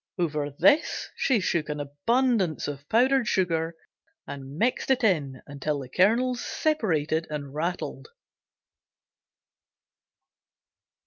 Over 0.17 0.49
this 0.49 1.09
she 1.15 1.39
shook 1.39 1.69
an 1.69 1.79
abundance 1.79 2.67
of 2.67 2.89
powdered 2.89 3.27
sugar 3.27 3.75
and 4.25 4.57
mixed 4.57 4.89
it 4.89 5.03
in 5.03 5.43
until 5.45 5.77
the 5.77 5.89
kernels 5.89 6.43
separated 6.43 7.27
and 7.29 7.53
rattled. 7.53 8.07